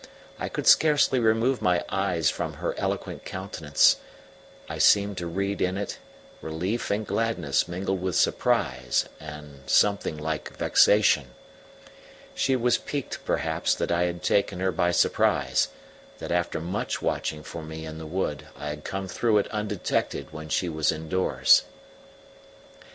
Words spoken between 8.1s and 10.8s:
surprise and something like